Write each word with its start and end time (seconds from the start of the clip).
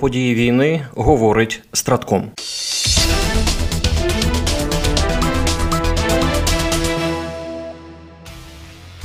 Події 0.00 0.34
війни 0.34 0.86
говорить 0.94 1.62
Стратком. 1.72 2.30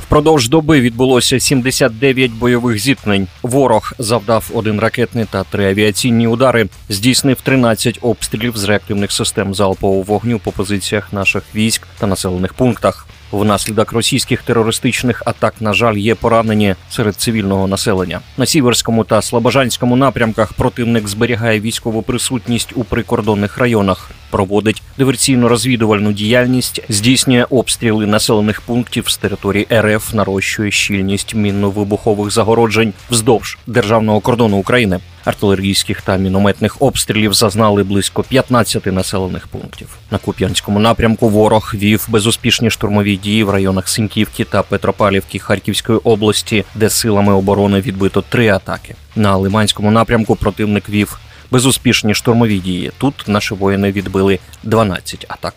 Впродовж 0.00 0.48
доби 0.48 0.80
відбулося 0.80 1.40
79 1.40 2.30
бойових 2.30 2.78
зіткнень. 2.78 3.28
Ворог 3.42 3.92
завдав 3.98 4.50
один 4.54 4.80
ракетний 4.80 5.24
та 5.30 5.44
три 5.44 5.70
авіаційні 5.70 6.26
удари, 6.26 6.68
здійснив 6.88 7.40
13 7.40 7.98
обстрілів 8.02 8.56
з 8.56 8.64
реактивних 8.64 9.12
систем 9.12 9.54
залпового 9.54 10.02
вогню 10.02 10.38
по 10.38 10.52
позиціях 10.52 11.12
наших 11.12 11.42
військ 11.54 11.86
та 11.98 12.06
населених 12.06 12.54
пунктах. 12.54 13.06
Внаслідок 13.32 13.92
російських 13.92 14.42
терористичних 14.42 15.22
атак, 15.26 15.54
на 15.60 15.72
жаль, 15.72 15.96
є 15.96 16.14
поранені 16.14 16.74
серед 16.90 17.16
цивільного 17.16 17.66
населення. 17.66 18.20
На 18.36 18.46
сіверському 18.46 19.04
та 19.04 19.22
слобожанському 19.22 19.96
напрямках 19.96 20.52
противник 20.52 21.08
зберігає 21.08 21.60
військову 21.60 22.02
присутність 22.02 22.72
у 22.74 22.84
прикордонних 22.84 23.58
районах, 23.58 24.10
проводить 24.30 24.82
диверсійно-розвідувальну 24.98 26.12
діяльність, 26.12 26.80
здійснює 26.88 27.46
обстріли 27.50 28.06
населених 28.06 28.60
пунктів 28.60 29.08
з 29.08 29.16
території 29.16 29.66
РФ, 29.72 30.14
нарощує 30.14 30.70
щільність 30.70 31.34
мінно-вибухових 31.34 32.30
загороджень 32.30 32.92
вздовж 33.10 33.58
державного 33.66 34.20
кордону 34.20 34.56
України. 34.56 35.00
Артилерійських 35.24 36.02
та 36.02 36.16
мінометних 36.16 36.82
обстрілів 36.82 37.34
зазнали 37.34 37.82
близько 37.82 38.22
15 38.22 38.86
населених 38.86 39.48
пунктів. 39.48 39.88
На 40.10 40.18
Куп'янському 40.18 40.78
напрямку 40.78 41.28
ворог 41.28 41.72
вів 41.74 42.06
безуспішні 42.08 42.70
штурмові 42.70 43.16
дії 43.16 43.44
в 43.44 43.50
районах 43.50 43.88
Синьківки 43.88 44.44
та 44.44 44.62
Петропавлівки 44.62 45.38
Харківської 45.38 45.98
області, 45.98 46.64
де 46.74 46.90
силами 46.90 47.32
оборони 47.32 47.80
відбито 47.80 48.22
три 48.28 48.48
атаки. 48.48 48.94
На 49.16 49.36
Лиманському 49.36 49.90
напрямку 49.90 50.36
противник 50.36 50.88
вів 50.88 51.18
безуспішні 51.50 52.14
штурмові 52.14 52.58
дії. 52.58 52.92
Тут 52.98 53.24
наші 53.26 53.54
воїни 53.54 53.92
відбили 53.92 54.38
12 54.62 55.26
атак. 55.28 55.54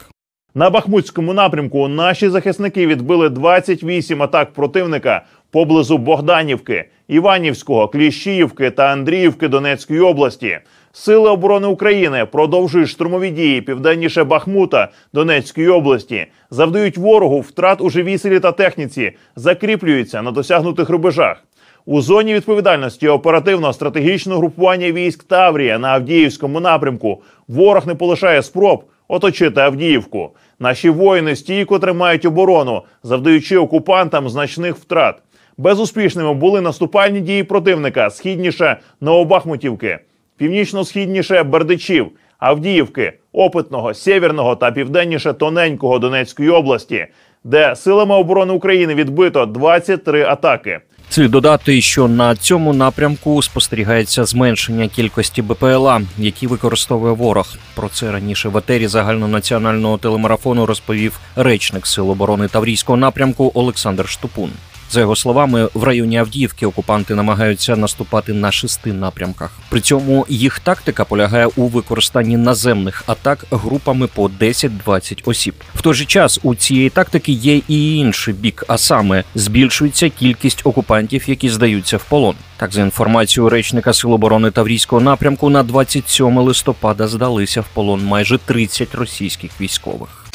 На 0.57 0.69
Бахмутському 0.69 1.33
напрямку 1.33 1.87
наші 1.87 2.29
захисники 2.29 2.87
відбили 2.87 3.29
28 3.29 4.23
атак 4.23 4.53
противника 4.53 5.21
поблизу 5.55 5.97
Богданівки, 5.97 6.85
Іванівського, 7.07 7.87
Кліщіївки 7.87 8.71
та 8.71 8.83
Андріївки 8.83 9.47
Донецької 9.47 9.99
області. 9.99 10.59
Сили 10.91 11.29
оборони 11.29 11.67
України 11.67 12.25
продовжують 12.31 12.89
штурмові 12.89 13.29
дії 13.29 13.61
південніше 13.61 14.23
Бахмута 14.23 14.87
Донецької 15.13 15.67
області, 15.67 16.25
завдають 16.49 16.97
ворогу 16.97 17.39
втрат 17.39 17.81
у 17.81 17.89
живій 17.89 18.17
силі 18.17 18.39
та 18.39 18.51
техніці, 18.51 19.11
закріплюються 19.35 20.21
на 20.21 20.31
досягнутих 20.31 20.89
рубежах. 20.89 21.43
У 21.85 22.01
зоні 22.01 22.33
відповідальності 22.33 23.07
оперативно-стратегічного 23.07 24.39
групування 24.39 24.91
військ 24.91 25.23
Таврія 25.23 25.79
на 25.79 25.87
Авдіївському 25.87 26.59
напрямку 26.59 27.21
ворог 27.47 27.87
не 27.87 27.95
полишає 27.95 28.43
спроб 28.43 28.83
оточити 29.07 29.61
Авдіївку. 29.61 30.31
Наші 30.59 30.89
воїни 30.89 31.35
стійко 31.35 31.79
тримають 31.79 32.25
оборону, 32.25 32.81
завдаючи 33.03 33.57
окупантам 33.57 34.29
значних 34.29 34.75
втрат. 34.75 35.21
Безуспішними 35.57 36.33
були 36.33 36.61
наступальні 36.61 37.21
дії 37.21 37.43
противника 37.43 38.09
східніше 38.09 38.77
Новобахмутівки, 39.01 39.99
північно-східніше 40.37 41.43
Бердичів, 41.43 42.07
Авдіївки, 42.39 43.13
Опитного, 43.33 43.93
Сєвєрного 43.93 44.55
та 44.55 44.71
південніше 44.71 45.33
Тоненького 45.33 45.99
Донецької 45.99 46.49
області, 46.49 47.07
де 47.43 47.75
силами 47.75 48.15
оборони 48.15 48.53
України 48.53 48.95
відбито 48.95 49.45
23 49.45 50.23
атаки. 50.23 50.79
Слід 51.09 51.31
додати, 51.31 51.81
що 51.81 52.07
на 52.07 52.35
цьому 52.35 52.73
напрямку 52.73 53.41
спостерігається 53.41 54.25
зменшення 54.25 54.87
кількості 54.87 55.41
БПЛА, 55.41 56.01
які 56.17 56.47
використовує 56.47 57.13
ворог. 57.13 57.47
Про 57.75 57.89
це 57.89 58.11
раніше 58.11 58.49
в 58.49 58.57
етері 58.57 58.87
загальнонаціонального 58.87 59.97
телемарафону 59.97 60.65
розповів 60.65 61.19
речник 61.35 61.87
Сил 61.87 62.11
оборони 62.11 62.47
Таврійського 62.47 62.97
напрямку 62.97 63.51
Олександр 63.53 64.07
Штупун. 64.09 64.49
За 64.95 65.01
його 65.01 65.15
словами, 65.15 65.69
в 65.73 65.83
районі 65.83 66.17
Авдіївки 66.17 66.65
окупанти 66.65 67.15
намагаються 67.15 67.75
наступати 67.75 68.33
на 68.33 68.51
шести 68.51 68.93
напрямках. 68.93 69.51
При 69.69 69.81
цьому 69.81 70.25
їх 70.29 70.59
тактика 70.59 71.05
полягає 71.05 71.45
у 71.55 71.67
використанні 71.67 72.37
наземних 72.37 73.03
атак 73.07 73.45
групами 73.51 74.07
по 74.07 74.27
10-20 74.27 75.21
осіб. 75.25 75.53
В 75.75 75.81
той 75.81 75.93
же 75.93 76.05
час 76.05 76.39
у 76.43 76.55
цієї 76.55 76.89
тактики 76.89 77.31
є 77.31 77.61
і 77.67 77.97
інший 77.97 78.33
бік, 78.33 78.63
а 78.67 78.77
саме 78.77 79.23
збільшується 79.35 80.09
кількість 80.09 80.61
окупантів, 80.63 81.29
які 81.29 81.49
здаються 81.49 81.97
в 81.97 82.03
полон. 82.03 82.35
Так, 82.57 82.73
за 82.73 82.81
інформацією 82.81 83.49
речника 83.49 83.93
Сил 83.93 84.13
оборони 84.13 84.51
Таврійського 84.51 85.01
напрямку, 85.01 85.49
на 85.49 85.63
27 85.63 86.37
листопада 86.37 87.07
здалися 87.07 87.61
в 87.61 87.67
полон 87.73 88.05
майже 88.05 88.37
30 88.37 88.95
російських 88.95 89.51
військових. 89.61 90.25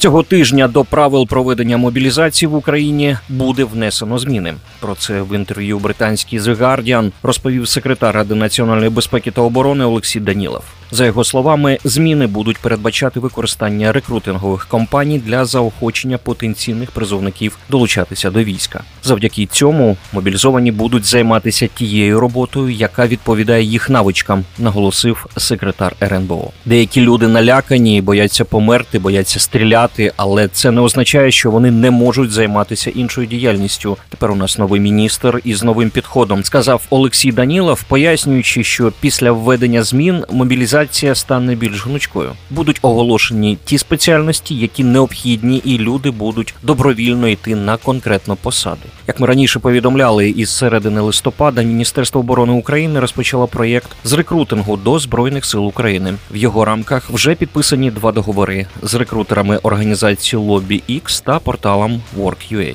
Цього 0.00 0.22
тижня 0.22 0.68
до 0.68 0.84
правил 0.84 1.26
проведення 1.26 1.76
мобілізації 1.76 2.48
в 2.48 2.54
Україні 2.54 3.16
буде 3.28 3.64
внесено 3.64 4.18
зміни. 4.18 4.54
Про 4.80 4.94
це 4.94 5.22
в 5.22 5.34
інтерв'ю 5.34 5.78
британський 5.78 6.40
The 6.40 6.56
Guardian 6.56 7.12
розповів 7.22 7.68
секретар 7.68 8.14
Ради 8.14 8.34
національної 8.34 8.90
безпеки 8.90 9.30
та 9.30 9.40
оборони 9.40 9.84
Олексій 9.84 10.20
Данілов. 10.20 10.64
За 10.92 11.06
його 11.06 11.24
словами, 11.24 11.78
зміни 11.84 12.26
будуть 12.26 12.58
передбачати 12.58 13.20
використання 13.20 13.92
рекрутингових 13.92 14.66
компаній 14.66 15.18
для 15.18 15.44
заохочення 15.44 16.18
потенційних 16.18 16.90
призовників 16.90 17.58
долучатися 17.68 18.30
до 18.30 18.44
війська. 18.44 18.82
Завдяки 19.02 19.46
цьому 19.46 19.96
мобілізовані 20.12 20.72
будуть 20.72 21.04
займатися 21.04 21.68
тією 21.74 22.20
роботою, 22.20 22.70
яка 22.70 23.06
відповідає 23.06 23.64
їх 23.64 23.90
навичкам, 23.90 24.44
наголосив 24.58 25.26
секретар 25.36 25.96
РНБО. 26.02 26.50
Деякі 26.64 27.00
люди 27.00 27.28
налякані, 27.28 28.02
бояться 28.02 28.44
померти, 28.44 28.98
бояться 28.98 29.40
стріляти, 29.40 30.12
але 30.16 30.48
це 30.48 30.70
не 30.70 30.80
означає, 30.80 31.30
що 31.30 31.50
вони 31.50 31.70
не 31.70 31.90
можуть 31.90 32.30
займатися 32.30 32.90
іншою 32.90 33.26
діяльністю. 33.26 33.96
Тепер 34.08 34.30
у 34.30 34.36
нас 34.36 34.58
новий 34.58 34.80
міністр 34.80 35.40
із 35.44 35.62
новим 35.62 35.90
підходом 35.90 36.44
сказав 36.44 36.82
Олексій 36.90 37.32
Данілов, 37.32 37.82
пояснюючи, 37.82 38.64
що 38.64 38.92
після 39.00 39.32
введення 39.32 39.82
змін 39.82 40.24
мобілізація 40.30 40.79
мобілізація 40.80 41.14
стане 41.14 41.54
більш 41.54 41.86
гнучкою. 41.86 42.32
Будуть 42.50 42.78
оголошені 42.82 43.58
ті 43.64 43.78
спеціальності, 43.78 44.54
які 44.54 44.84
необхідні, 44.84 45.56
і 45.64 45.78
люди 45.78 46.10
будуть 46.10 46.54
добровільно 46.62 47.28
йти 47.28 47.54
на 47.54 47.76
конкретну 47.76 48.36
посаду. 48.36 48.82
Як 49.08 49.20
ми 49.20 49.26
раніше 49.26 49.58
повідомляли, 49.58 50.30
із 50.30 50.50
середини 50.50 51.00
листопада 51.00 51.62
Міністерство 51.62 52.20
оборони 52.20 52.52
України 52.52 53.00
розпочало 53.00 53.46
проєкт 53.46 53.90
з 54.04 54.12
рекрутингу 54.12 54.76
до 54.76 54.98
збройних 54.98 55.44
сил 55.44 55.66
України. 55.66 56.14
В 56.30 56.36
його 56.36 56.64
рамках 56.64 57.10
вже 57.10 57.34
підписані 57.34 57.90
два 57.90 58.12
договори 58.12 58.66
з 58.82 58.94
рекрутерами 58.94 59.56
організації 59.56 60.42
Lobby 60.42 60.82
X 60.90 61.22
та 61.24 61.38
порталом 61.38 62.02
Work.ua. 62.18 62.74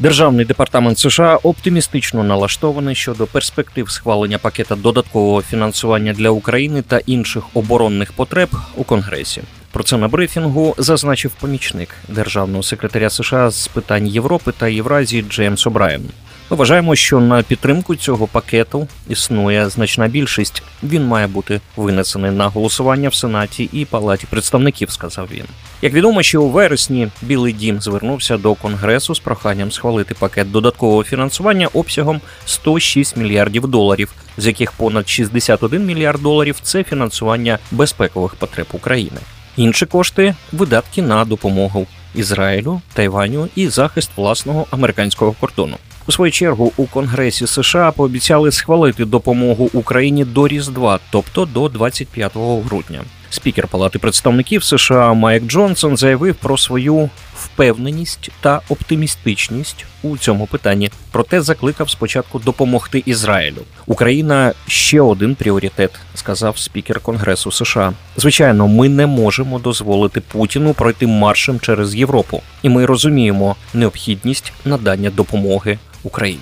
Державний 0.00 0.44
департамент 0.44 0.98
США 0.98 1.38
оптимістично 1.42 2.24
налаштований 2.24 2.94
щодо 2.94 3.26
перспектив 3.26 3.90
схвалення 3.90 4.38
пакета 4.38 4.76
додаткового 4.76 5.42
фінансування 5.42 6.12
для 6.12 6.30
України 6.30 6.82
та 6.82 6.98
інших 6.98 7.44
оборонних 7.54 8.12
потреб 8.12 8.48
у 8.76 8.84
Конгресі. 8.84 9.42
Про 9.72 9.84
це 9.84 9.96
на 9.96 10.08
брифінгу 10.08 10.74
зазначив 10.78 11.30
помічник 11.30 11.88
державного 12.08 12.62
секретаря 12.62 13.10
США 13.10 13.50
з 13.50 13.68
питань 13.68 14.06
Європи 14.06 14.52
та 14.58 14.68
Євразії 14.68 15.22
Джеймс 15.22 15.66
О'Брайен. 15.66 16.02
Ми 16.50 16.56
вважаємо, 16.56 16.94
що 16.94 17.20
на 17.20 17.42
підтримку 17.42 17.96
цього 17.96 18.26
пакету 18.26 18.88
існує 19.08 19.68
значна 19.68 20.08
більшість. 20.08 20.62
Він 20.82 21.04
має 21.04 21.26
бути 21.26 21.60
винесений 21.76 22.30
на 22.30 22.48
голосування 22.48 23.08
в 23.08 23.14
Сенаті 23.14 23.70
і 23.72 23.84
Палаті 23.84 24.26
представників. 24.30 24.90
Сказав 24.90 25.28
він. 25.32 25.44
Як 25.82 25.92
відомо, 25.92 26.22
що 26.22 26.42
у 26.42 26.48
вересні 26.48 27.08
Білий 27.22 27.52
Дім 27.52 27.80
звернувся 27.80 28.36
до 28.36 28.54
Конгресу 28.54 29.14
з 29.14 29.18
проханням 29.18 29.72
схвалити 29.72 30.14
пакет 30.14 30.50
додаткового 30.50 31.04
фінансування 31.04 31.68
обсягом 31.72 32.20
106 32.44 33.16
мільярдів 33.16 33.66
доларів, 33.66 34.12
з 34.36 34.46
яких 34.46 34.72
понад 34.72 35.08
61 35.08 35.86
мільярд 35.86 36.22
доларів 36.22 36.56
це 36.62 36.84
фінансування 36.84 37.58
безпекових 37.70 38.34
потреб 38.34 38.66
України. 38.72 39.20
Інші 39.56 39.86
кошти 39.86 40.34
видатки 40.52 41.02
на 41.02 41.24
допомогу 41.24 41.86
Ізраїлю, 42.14 42.80
Тайваню 42.94 43.48
і 43.54 43.68
захист 43.68 44.10
власного 44.16 44.66
американського 44.70 45.32
кордону. 45.32 45.76
У 46.08 46.12
свою 46.12 46.32
чергу 46.32 46.72
у 46.76 46.86
Конгресі 46.86 47.46
США 47.46 47.90
пообіцяли 47.90 48.52
схвалити 48.52 49.04
допомогу 49.04 49.70
Україні 49.72 50.24
до 50.24 50.48
Різдва, 50.48 50.98
тобто 51.10 51.44
до 51.44 51.68
25 51.68 52.32
грудня. 52.36 53.00
Спікер 53.30 53.68
Палати 53.68 53.98
представників 53.98 54.64
США 54.64 55.12
Майк 55.12 55.46
Джонсон 55.46 55.96
заявив 55.96 56.34
про 56.34 56.58
свою 56.58 57.10
впевненість 57.34 58.30
та 58.40 58.60
оптимістичність 58.68 59.84
у 60.02 60.16
цьому 60.16 60.46
питанні. 60.46 60.90
Проте 61.12 61.42
закликав 61.42 61.90
спочатку 61.90 62.38
допомогти 62.38 63.02
Ізраїлю. 63.06 63.62
Україна 63.86 64.52
ще 64.66 65.00
один 65.00 65.34
пріоритет, 65.34 65.90
сказав 66.14 66.58
спікер 66.58 67.00
Конгресу 67.00 67.52
США. 67.52 67.92
Звичайно, 68.16 68.68
ми 68.68 68.88
не 68.88 69.06
можемо 69.06 69.58
дозволити 69.58 70.20
Путіну 70.20 70.74
пройти 70.74 71.06
маршем 71.06 71.60
через 71.60 71.94
Європу, 71.94 72.42
і 72.62 72.68
ми 72.68 72.86
розуміємо 72.86 73.56
необхідність 73.74 74.52
надання 74.64 75.10
допомоги 75.10 75.78
Україні. 76.02 76.40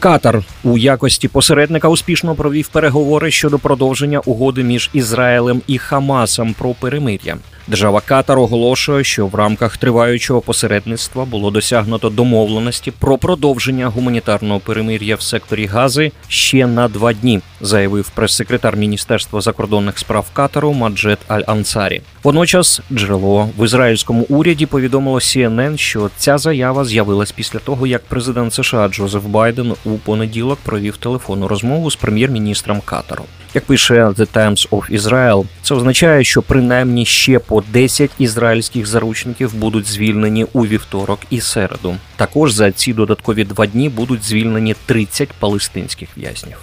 Катар 0.00 0.42
у 0.64 0.78
якості 0.78 1.28
посередника 1.28 1.88
успішно 1.88 2.34
провів 2.34 2.68
переговори 2.68 3.30
щодо 3.30 3.58
продовження 3.58 4.18
угоди 4.18 4.62
між 4.62 4.90
Ізраїлем 4.92 5.62
і 5.66 5.78
Хамасом 5.78 6.54
про 6.54 6.74
перемир'я. 6.74 7.36
Держава 7.66 8.00
Катар 8.00 8.38
оголошує, 8.38 9.04
що 9.04 9.26
в 9.26 9.34
рамках 9.34 9.76
триваючого 9.76 10.40
посередництва 10.40 11.24
було 11.24 11.50
досягнуто 11.50 12.10
домовленості 12.10 12.90
про 12.90 13.18
продовження 13.18 13.86
гуманітарного 13.86 14.60
перемир'я 14.60 15.16
в 15.16 15.22
секторі 15.22 15.66
Гази 15.66 16.12
ще 16.28 16.66
на 16.66 16.88
два 16.88 17.12
дні, 17.12 17.40
заявив 17.60 18.10
прес-секретар 18.10 18.76
Міністерства 18.76 19.40
закордонних 19.40 19.98
справ 19.98 20.26
Катару 20.32 20.72
Маджет 20.72 21.18
Аль 21.28 21.42
Ансарі. 21.46 22.02
Водночас 22.22 22.80
джерело 22.92 23.48
в 23.58 23.64
ізраїльському 23.64 24.26
уряді 24.28 24.66
повідомило 24.66 25.18
CNN, 25.18 25.76
що 25.76 26.10
ця 26.16 26.38
заява 26.38 26.84
з'явилась 26.84 27.32
після 27.32 27.58
того, 27.58 27.86
як 27.86 28.02
президент 28.04 28.54
США 28.54 28.88
Джозеф 28.88 29.24
Байден 29.24 29.74
у 29.84 29.90
понеділок 29.90 30.58
провів 30.62 30.96
телефонну 30.96 31.48
розмову 31.48 31.90
з 31.90 31.96
прем'єр-міністром 31.96 32.80
Катару. 32.84 33.24
Як 33.54 33.64
пише 33.64 34.04
The 34.04 34.26
Times 34.34 34.68
of 34.68 34.98
Israel, 35.00 35.44
це 35.62 35.74
означає, 35.74 36.24
що 36.24 36.42
принаймні 36.42 37.06
ще 37.06 37.38
по 37.38 37.62
10 37.72 38.10
ізраїльських 38.18 38.86
заручників 38.86 39.54
будуть 39.54 39.86
звільнені 39.86 40.46
у 40.52 40.66
вівторок 40.66 41.20
і 41.30 41.40
середу. 41.40 41.96
Також 42.16 42.52
за 42.52 42.72
ці 42.72 42.92
додаткові 42.92 43.44
два 43.44 43.66
дні 43.66 43.88
будуть 43.88 44.24
звільнені 44.24 44.74
30 44.86 45.28
палестинських 45.28 46.08
в'язнів. 46.16 46.56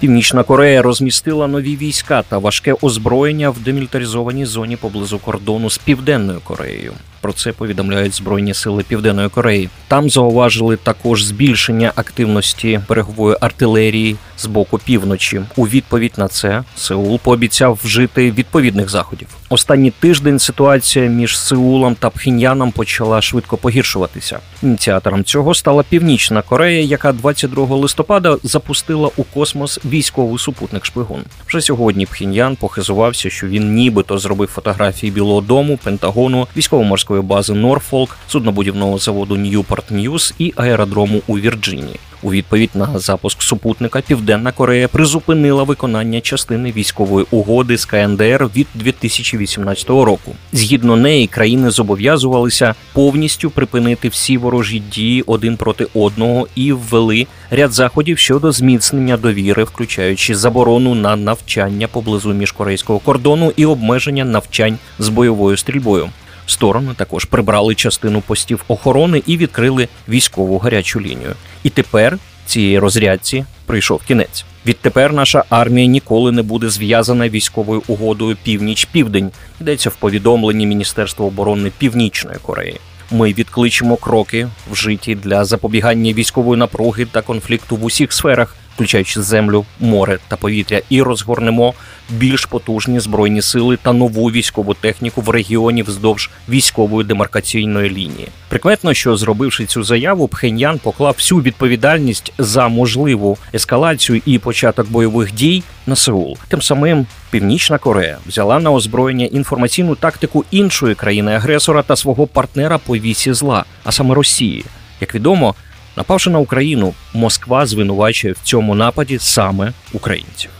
Північна 0.00 0.42
Корея 0.42 0.82
розмістила 0.82 1.46
нові 1.46 1.76
війська 1.76 2.22
та 2.22 2.38
важке 2.38 2.74
озброєння 2.82 3.50
в 3.50 3.58
демілітаризованій 3.60 4.46
зоні 4.46 4.76
поблизу 4.76 5.18
кордону 5.18 5.70
з 5.70 5.78
Південною 5.78 6.40
Кореєю. 6.44 6.92
Про 7.20 7.32
це 7.32 7.52
повідомляють 7.52 8.14
Збройні 8.14 8.54
сили 8.54 8.82
Південної 8.82 9.28
Кореї. 9.28 9.68
Там 9.88 10.10
зауважили 10.10 10.76
також 10.76 11.24
збільшення 11.24 11.92
активності 11.94 12.80
берегової 12.88 13.36
артилерії 13.40 14.16
з 14.38 14.46
боку 14.46 14.78
півночі. 14.78 15.40
У 15.56 15.68
відповідь 15.68 16.12
на 16.16 16.28
це 16.28 16.64
Сеул 16.76 17.18
пообіцяв 17.18 17.78
вжити 17.84 18.32
відповідних 18.32 18.88
заходів. 18.88 19.28
Останній 19.48 19.90
тиждень 19.90 20.38
ситуація 20.38 21.06
між 21.06 21.38
Сеулом 21.38 21.94
та 21.94 22.10
Пхіньяном 22.10 22.72
почала 22.72 23.22
швидко 23.22 23.56
погіршуватися. 23.56 24.38
Ініціатором 24.62 25.24
цього 25.24 25.54
стала 25.54 25.82
Північна 25.82 26.42
Корея, 26.42 26.82
яка 26.82 27.12
22 27.12 27.76
листопада 27.76 28.36
запустила 28.42 29.10
у 29.16 29.22
космос 29.22 29.80
військовий 29.84 30.38
супутник 30.38 30.84
шпигун. 30.84 31.20
Вже 31.46 31.60
сьогодні 31.60 32.06
Пхіньян 32.06 32.56
похизувався, 32.56 33.30
що 33.30 33.46
він 33.46 33.74
нібито 33.74 34.18
зробив 34.18 34.48
фотографії 34.48 35.12
Білого 35.12 35.40
Дому, 35.40 35.78
Пентагону, 35.84 36.46
військово-морської 36.56 37.22
бази 37.22 37.54
Норфолк, 37.54 38.16
суднобудівного 38.28 38.98
заводу 38.98 39.36
Ньюпорт 39.36 39.90
Ньюс 39.90 40.34
і 40.38 40.52
аеродрому 40.56 41.22
у 41.26 41.38
Вірджинії. 41.38 42.00
У 42.22 42.30
відповідь 42.30 42.70
на 42.74 42.98
запуск 42.98 43.42
супутника 43.42 44.00
Південна 44.00 44.52
Корея 44.52 44.88
призупинила 44.88 45.62
виконання 45.62 46.20
частини 46.20 46.72
військової 46.72 47.26
угоди 47.30 47.78
з 47.78 47.84
КНДР 47.84 48.50
від 48.56 48.66
2018 48.74 49.88
року. 49.88 50.34
Згідно 50.52 50.96
неї, 50.96 51.26
країни 51.26 51.70
зобов'язувалися 51.70 52.74
повністю 52.92 53.50
припинити 53.50 54.08
всі 54.08 54.38
ворожі 54.38 54.78
дії 54.78 55.22
один 55.26 55.56
проти 55.56 55.86
одного 55.94 56.48
і 56.54 56.72
ввели 56.72 57.26
ряд 57.50 57.72
заходів 57.72 58.18
щодо 58.18 58.52
зміцнення 58.52 59.16
довіри, 59.16 59.64
включаючи 59.64 60.34
заборону 60.34 60.94
на 60.94 61.16
навчання 61.16 61.88
поблизу 61.88 62.32
міжкорейського 62.34 62.98
кордону 62.98 63.52
і 63.56 63.66
обмеження 63.66 64.24
навчань 64.24 64.78
з 64.98 65.08
бойовою 65.08 65.56
стрільбою. 65.56 66.10
Сторони 66.48 66.94
також 66.96 67.24
прибрали 67.24 67.74
частину 67.74 68.20
постів 68.20 68.64
охорони 68.68 69.22
і 69.26 69.36
відкрили 69.36 69.88
військову 70.08 70.58
гарячу 70.58 71.00
лінію. 71.00 71.34
І 71.62 71.70
тепер 71.70 72.18
цієї 72.46 72.78
розрядці 72.78 73.44
прийшов 73.66 74.02
кінець. 74.08 74.44
Відтепер 74.66 75.12
наша 75.12 75.44
армія 75.50 75.86
ніколи 75.86 76.32
не 76.32 76.42
буде 76.42 76.70
зв'язана 76.70 77.28
військовою 77.28 77.82
угодою 77.88 78.36
північ-південь. 78.42 79.30
Йдеться 79.60 79.90
в 79.90 79.94
повідомленні 79.94 80.66
Міністерства 80.66 81.26
оборони 81.26 81.72
Північної 81.78 82.36
Кореї. 82.42 82.80
Ми 83.10 83.32
відкличемо 83.32 83.96
кроки 83.96 84.48
вжиті 84.70 85.14
для 85.14 85.44
запобігання 85.44 86.12
військової 86.12 86.58
напруги 86.58 87.04
та 87.04 87.22
конфлікту 87.22 87.76
в 87.76 87.84
усіх 87.84 88.12
сферах, 88.12 88.56
включаючи 88.78 89.22
землю, 89.22 89.64
море 89.80 90.18
та 90.28 90.36
повітря, 90.36 90.80
і 90.90 91.02
розгорнемо 91.02 91.74
більш 92.10 92.46
потужні 92.46 93.00
збройні 93.00 93.42
сили 93.42 93.78
та 93.82 93.92
нову 93.92 94.30
військову 94.30 94.74
техніку 94.74 95.20
в 95.20 95.28
регіоні 95.28 95.82
вздовж 95.82 96.30
військової 96.48 97.06
демаркаційної 97.06 97.90
лінії. 97.90 98.28
Прикметно, 98.48 98.94
що 98.94 99.16
зробивши 99.16 99.66
цю 99.66 99.82
заяву, 99.82 100.28
Пхеньян 100.28 100.78
поклав 100.78 101.14
всю 101.18 101.42
відповідальність 101.42 102.32
за 102.38 102.68
можливу 102.68 103.38
ескалацію 103.54 104.22
і 104.26 104.38
початок 104.38 104.90
бойових 104.90 105.34
дій 105.34 105.62
на 105.86 105.96
Сеул. 105.96 106.36
Тим 106.48 106.62
самим 106.62 107.06
Північна 107.30 107.78
Корея 107.78 108.18
взяла 108.26 108.58
на 108.58 108.72
озброєння 108.72 109.24
інформаційну 109.24 109.94
тактику 109.94 110.44
іншої 110.50 110.94
країни-агресора 110.94 111.82
та 111.82 111.96
свого 111.96 112.26
партнера 112.26 112.78
по 112.78 112.96
вісі 112.96 113.32
зла, 113.32 113.64
а 113.84 113.92
саме 113.92 114.14
Росії. 114.14 114.64
Як 115.00 115.14
відомо, 115.14 115.54
напавши 115.98 116.30
на 116.30 116.38
Україну, 116.38 116.94
Москва 117.14 117.66
звинувачує 117.66 118.32
в 118.32 118.38
цьому 118.42 118.74
нападі 118.74 119.18
саме 119.18 119.72
українців. 119.92 120.50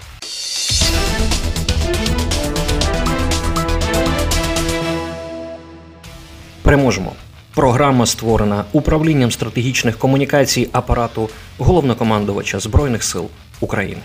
Переможемо. 6.62 7.12
Програма 7.54 8.06
створена 8.06 8.64
управлінням 8.72 9.30
стратегічних 9.30 9.98
комунікацій 9.98 10.68
апарату 10.72 11.30
головнокомандувача 11.58 12.58
Збройних 12.58 13.04
сил 13.04 13.28
України. 13.60 14.02